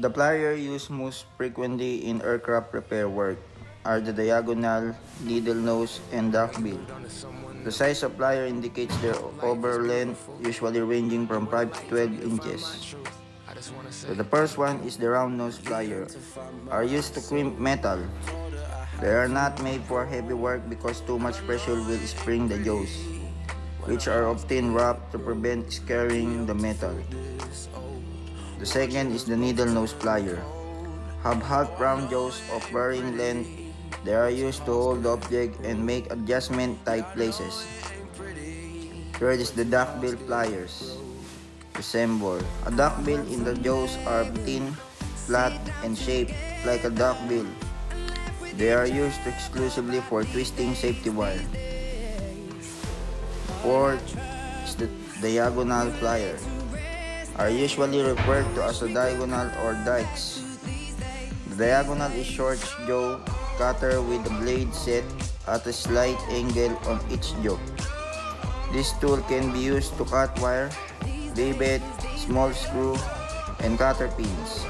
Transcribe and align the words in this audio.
The 0.00 0.08
plier 0.08 0.56
used 0.56 0.88
most 0.88 1.28
frequently 1.36 2.08
in 2.08 2.24
aircraft 2.24 2.72
repair 2.72 3.04
work 3.04 3.36
are 3.84 4.00
the 4.00 4.16
diagonal, 4.16 4.96
needle 5.20 5.60
nose, 5.60 6.00
and 6.08 6.32
duckbill. 6.32 6.80
The 7.64 7.72
size 7.72 8.00
of 8.00 8.16
plier 8.16 8.48
indicates 8.48 8.96
their 9.04 9.20
over 9.44 9.84
length, 9.84 10.24
usually 10.40 10.80
ranging 10.80 11.28
from 11.28 11.44
5 11.52 11.76
to 11.76 11.80
12 12.16 12.24
inches. 12.24 12.96
So 13.92 14.16
the 14.16 14.24
first 14.24 14.56
one 14.56 14.80
is 14.88 14.96
the 14.96 15.12
round 15.12 15.36
nose 15.36 15.60
plier, 15.60 16.08
are 16.72 16.84
used 16.84 17.12
to 17.14 17.20
crimp 17.20 17.60
metal. 17.60 18.00
They 19.04 19.12
are 19.12 19.28
not 19.28 19.60
made 19.60 19.84
for 19.84 20.08
heavy 20.08 20.32
work 20.32 20.64
because 20.72 21.04
too 21.04 21.20
much 21.20 21.36
pressure 21.44 21.76
will 21.76 22.00
spring 22.08 22.48
the 22.48 22.56
jaws, 22.56 22.88
which 23.84 24.08
are 24.08 24.32
often 24.32 24.72
wrapped 24.72 25.12
to 25.12 25.20
prevent 25.20 25.68
scarring 25.68 26.48
the 26.48 26.56
metal. 26.56 26.96
The 28.60 28.68
second 28.68 29.16
is 29.16 29.24
the 29.24 29.40
needle 29.40 29.64
nose 29.64 29.96
plier. 29.96 30.36
Have 31.24 31.40
half 31.40 31.72
round 31.80 32.12
jaws 32.12 32.44
of 32.52 32.60
varying 32.68 33.16
length. 33.16 33.48
They 34.04 34.12
are 34.12 34.28
used 34.28 34.68
to 34.68 34.76
hold 34.76 35.08
the 35.08 35.16
object 35.16 35.64
and 35.64 35.80
make 35.80 36.12
adjustment 36.12 36.76
tight 36.84 37.08
places. 37.16 37.64
Third 39.16 39.40
is 39.40 39.56
the 39.56 39.64
duckbill 39.64 40.20
pliers. 40.28 41.00
Resemble. 41.72 42.44
A 42.68 42.70
duckbill 42.70 43.24
in 43.32 43.48
the 43.48 43.56
jaws 43.56 43.96
are 44.04 44.28
thin, 44.44 44.76
flat, 45.24 45.56
and 45.80 45.96
shaped 45.96 46.36
like 46.68 46.84
a 46.84 46.92
duckbill. 46.92 47.48
They 48.60 48.76
are 48.76 48.84
used 48.84 49.24
exclusively 49.24 50.04
for 50.04 50.20
twisting 50.20 50.76
safety 50.76 51.08
wire. 51.08 51.40
Fourth 53.64 54.04
is 54.68 54.76
the 54.76 54.92
diagonal 55.24 55.88
plier. 55.96 56.36
Are 57.40 57.48
usually 57.48 58.04
referred 58.04 58.44
to 58.52 58.68
as 58.68 58.84
a 58.84 58.88
diagonal 58.92 59.48
or 59.64 59.72
dikes. 59.80 60.44
The 61.48 61.72
diagonal 61.72 62.12
is 62.12 62.28
short 62.28 62.60
jaw 62.84 63.16
cutter 63.56 64.04
with 64.04 64.28
the 64.28 64.34
blade 64.44 64.68
set 64.76 65.08
at 65.48 65.64
a 65.64 65.72
slight 65.72 66.20
angle 66.28 66.76
on 66.84 67.00
each 67.08 67.32
jaw. 67.40 67.56
This 68.76 68.92
tool 69.00 69.24
can 69.24 69.56
be 69.56 69.72
used 69.72 69.96
to 69.96 70.04
cut 70.04 70.36
wire, 70.36 70.68
rivet, 71.32 71.80
small 72.20 72.52
screw, 72.52 73.00
and 73.64 73.80
cotter 73.80 74.12
pins. 74.20 74.68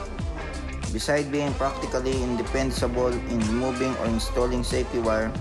Besides 0.95 1.27
being 1.27 1.51
practically 1.59 2.23
indispensable 2.23 3.11
in 3.11 3.43
removing 3.51 3.99
or 3.99 4.07
installing 4.15 4.63
safety 4.63 5.03
wire, 5.03 5.35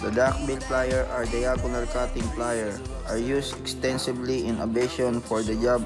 the 0.00 0.08
duckbill 0.08 0.64
plier 0.64 1.04
or 1.12 1.28
diagonal 1.28 1.84
cutting 1.92 2.24
plier 2.32 2.72
are 3.12 3.20
used 3.20 3.52
extensively 3.60 4.48
in 4.48 4.56
aviation 4.64 5.20
for 5.20 5.44
the 5.44 5.60
job 5.60 5.84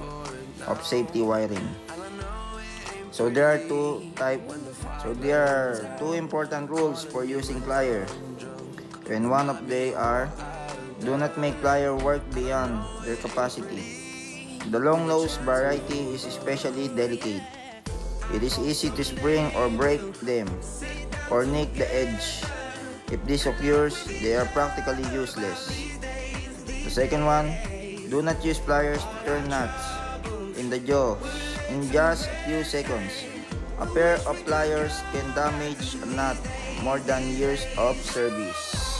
of 0.67 0.84
safety 0.84 1.22
wiring. 1.22 1.67
So 3.11 3.31
there 3.31 3.48
are 3.48 3.59
two 3.64 4.12
type 4.14 4.45
so 5.00 5.14
there 5.14 5.47
are 5.47 5.86
two 6.03 6.19
important 6.19 6.69
rules 6.69 7.06
for 7.06 7.25
using 7.25 7.62
plier. 7.62 8.05
And 9.06 9.31
one 9.31 9.48
of 9.48 9.70
they 9.70 9.95
are 9.95 10.27
do 11.00 11.17
not 11.17 11.39
make 11.39 11.55
plier 11.62 11.95
work 11.95 12.27
beyond 12.34 12.83
their 13.06 13.17
capacity. 13.17 14.03
The 14.69 14.83
long 14.83 15.06
nose 15.06 15.39
variety 15.47 16.11
is 16.11 16.27
especially 16.27 16.91
delicate. 16.91 17.45
It 18.34 18.42
is 18.42 18.58
easy 18.58 18.91
to 18.91 19.03
spring 19.06 19.55
or 19.55 19.70
break 19.70 20.03
them 20.27 20.51
or 21.30 21.47
nick 21.47 21.73
the 21.78 21.86
edge. 21.86 22.42
If 23.14 23.23
this 23.25 23.47
occurs, 23.47 23.95
they 24.20 24.34
are 24.34 24.51
practically 24.51 25.06
useless. 25.14 25.70
The 26.67 26.91
second 26.91 27.25
one, 27.25 27.55
do 28.11 28.20
not 28.27 28.42
use 28.42 28.58
pliers 28.58 28.98
to 28.98 29.17
turn 29.23 29.47
nuts 29.47 30.06
in 30.57 30.71
the 30.71 30.79
jaws 30.79 31.19
in 31.69 31.91
just 31.91 32.29
a 32.29 32.37
few 32.47 32.65
seconds. 32.65 33.25
A 33.79 33.87
pair 33.87 34.17
of 34.27 34.37
pliers 34.47 35.03
can 35.13 35.27
damage 35.35 35.95
a 36.01 36.07
nut 36.07 36.37
more 36.83 36.99
than 37.01 37.29
years 37.37 37.67
of 37.77 37.97
service. 38.01 38.95